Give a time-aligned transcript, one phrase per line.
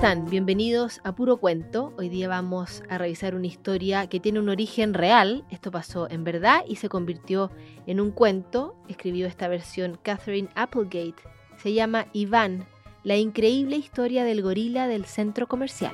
[0.00, 0.24] están?
[0.30, 1.92] Bienvenidos a Puro Cuento.
[1.98, 5.44] Hoy día vamos a revisar una historia que tiene un origen real.
[5.50, 7.50] Esto pasó en verdad y se convirtió
[7.86, 8.74] en un cuento.
[8.88, 11.16] Escribió esta versión Catherine Applegate.
[11.58, 12.64] Se llama Iván,
[13.04, 15.92] la increíble historia del gorila del centro comercial.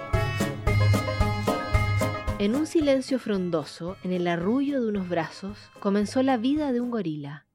[2.38, 6.92] En un silencio frondoso, en el arrullo de unos brazos, comenzó la vida de un
[6.92, 7.45] gorila.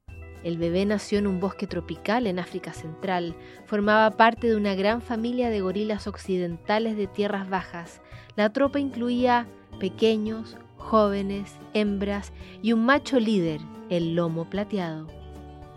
[0.43, 3.35] El bebé nació en un bosque tropical en África Central.
[3.65, 8.01] Formaba parte de una gran familia de gorilas occidentales de tierras bajas.
[8.35, 9.47] La tropa incluía
[9.79, 15.07] pequeños, jóvenes, hembras y un macho líder, el lomo plateado.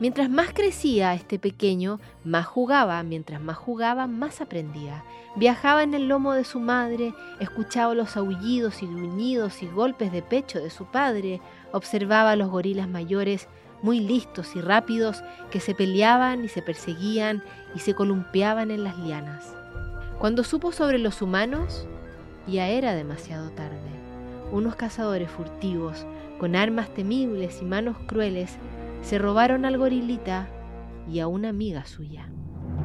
[0.01, 5.05] Mientras más crecía este pequeño, más jugaba, mientras más jugaba, más aprendía.
[5.37, 10.23] Viajaba en el lomo de su madre, escuchaba los aullidos y gruñidos y golpes de
[10.23, 11.41] pecho de su padre,
[11.73, 13.49] observaba a los gorilas mayores
[13.85, 17.43] muy listos y rápidos que se peleaban y se perseguían
[17.75, 19.55] y se columpiaban en las lianas.
[20.19, 21.87] Cuando supo sobre los humanos,
[22.47, 23.77] ya era demasiado tarde.
[24.51, 26.07] Unos cazadores furtivos,
[26.39, 28.57] con armas temibles y manos crueles,
[29.03, 30.49] se robaron al gorilita
[31.13, 32.27] y a una amiga suya.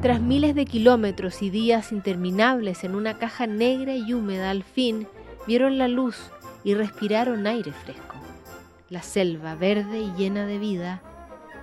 [0.02, 5.08] Tras miles de kilómetros y días interminables en una caja negra y húmeda, al fin
[5.46, 6.30] vieron la luz
[6.62, 8.16] y respiraron aire fresco.
[8.90, 11.00] La selva, verde y llena de vida,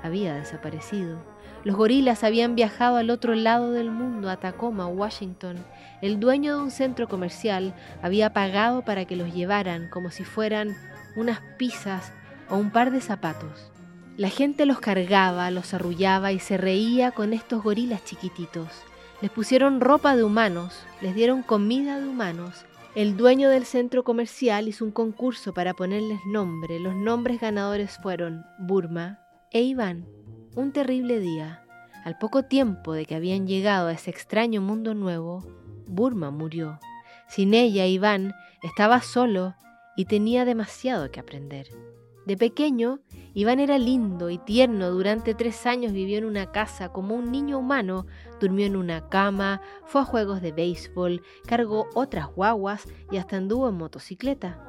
[0.01, 1.21] había desaparecido.
[1.65, 5.57] Los gorilas habían viajado al otro lado del mundo, a Tacoma, Washington.
[6.01, 10.77] El dueño de un centro comercial había pagado para que los llevaran como si fueran
[11.17, 12.13] unas pizzas
[12.49, 13.73] o un par de zapatos.
[14.15, 18.69] La gente los cargaba, los arrullaba y se reía con estos gorilas chiquititos.
[19.21, 22.65] Les pusieron ropa de humanos, les dieron comida de humanos
[22.97, 26.79] el dueño del centro comercial hizo un concurso para ponerles nombre.
[26.79, 29.19] Los nombres ganadores fueron Burma
[29.51, 30.07] e Iván.
[30.55, 31.63] Un terrible día.
[32.03, 35.45] Al poco tiempo de que habían llegado a ese extraño mundo nuevo,
[35.85, 36.79] Burma murió.
[37.27, 39.53] Sin ella, Iván estaba solo
[39.95, 41.67] y tenía demasiado que aprender.
[42.27, 42.99] De pequeño,
[43.33, 44.91] Iván era lindo y tierno.
[44.91, 48.05] Durante tres años vivió en una casa como un niño humano.
[48.41, 52.83] Durmió en una cama, fue a juegos de béisbol, cargó otras guaguas
[53.13, 54.61] y hasta anduvo en motocicleta.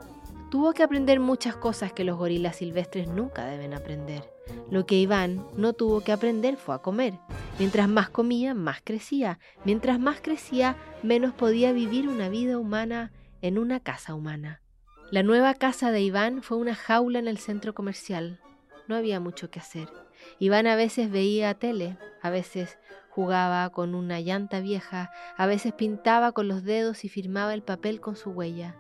[0.53, 4.33] Tuvo que aprender muchas cosas que los gorilas silvestres nunca deben aprender.
[4.71, 7.15] Lo que Iván no tuvo que aprender fue a comer.
[7.59, 9.41] Mientras más comía, más crecía.
[9.65, 13.11] Mientras más crecía, menos podía vivir una vida humana
[13.43, 14.63] en una casa humana.
[15.11, 18.41] La nueva casa de Iván fue una jaula en el centro comercial.
[18.89, 19.89] No había mucho que hacer.
[20.39, 22.77] Iván a veces veía tele, a veces
[23.09, 28.03] jugaba con una llanta vieja, a veces pintaba con los dedos y firmaba el papel
[28.03, 28.77] con su huella.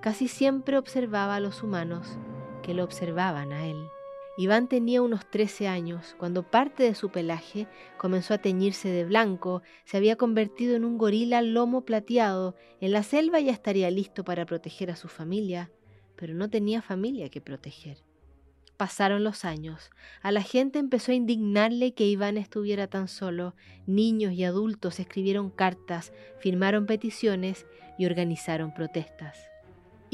[0.00, 2.16] Casi siempre observaba a los humanos,
[2.62, 3.88] que lo observaban a él.
[4.38, 9.62] Iván tenía unos 13 años cuando parte de su pelaje comenzó a teñirse de blanco,
[9.84, 14.46] se había convertido en un gorila lomo plateado, en la selva ya estaría listo para
[14.46, 15.70] proteger a su familia,
[16.16, 17.98] pero no tenía familia que proteger.
[18.78, 19.90] Pasaron los años.
[20.22, 23.54] A la gente empezó a indignarle que Iván estuviera tan solo.
[23.86, 27.66] Niños y adultos escribieron cartas, firmaron peticiones
[27.98, 29.51] y organizaron protestas.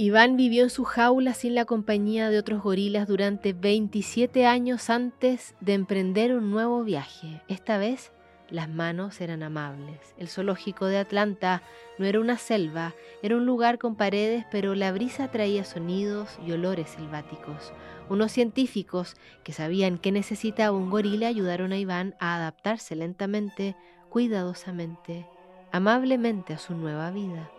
[0.00, 5.56] Iván vivió en su jaula sin la compañía de otros gorilas durante 27 años antes
[5.60, 7.42] de emprender un nuevo viaje.
[7.48, 8.12] Esta vez
[8.48, 9.98] las manos eran amables.
[10.16, 11.64] El zoológico de Atlanta
[11.98, 12.94] no era una selva,
[13.24, 17.72] era un lugar con paredes, pero la brisa traía sonidos y olores selváticos.
[18.08, 23.74] Unos científicos que sabían que necesitaba un gorila ayudaron a Iván a adaptarse lentamente,
[24.10, 25.26] cuidadosamente,
[25.72, 27.50] amablemente a su nueva vida.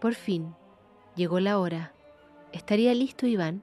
[0.00, 0.54] Por fin,
[1.16, 1.94] Llegó la hora.
[2.52, 3.62] ¿Estaría listo Iván?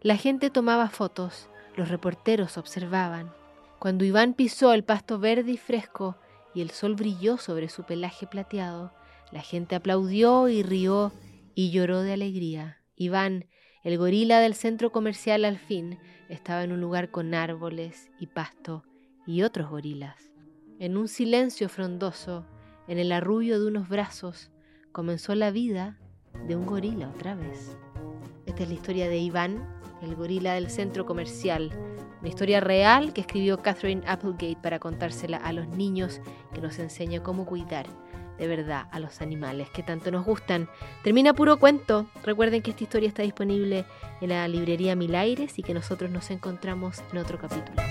[0.00, 3.30] La gente tomaba fotos, los reporteros observaban.
[3.78, 6.16] Cuando Iván pisó el pasto verde y fresco
[6.54, 8.92] y el sol brilló sobre su pelaje plateado,
[9.32, 11.12] la gente aplaudió y rió
[11.54, 12.78] y lloró de alegría.
[12.96, 13.44] Iván,
[13.84, 15.98] el gorila del centro comercial al fin,
[16.30, 18.82] estaba en un lugar con árboles y pasto
[19.26, 20.32] y otros gorilas.
[20.78, 22.46] En un silencio frondoso,
[22.86, 24.50] en el arrullo de unos brazos,
[24.90, 25.98] comenzó la vida
[26.46, 27.76] de un gorila otra vez.
[28.46, 29.66] Esta es la historia de Iván,
[30.02, 31.70] el gorila del centro comercial.
[32.20, 36.20] Una historia real que escribió Catherine Applegate para contársela a los niños,
[36.52, 37.86] que nos enseña cómo cuidar
[38.38, 40.68] de verdad a los animales que tanto nos gustan.
[41.02, 42.06] Termina puro cuento.
[42.24, 43.84] Recuerden que esta historia está disponible
[44.20, 47.82] en la librería Mil Aires y que nosotros nos encontramos en otro capítulo.